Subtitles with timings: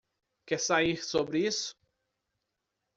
[0.47, 1.75] Quer sair sobre isso?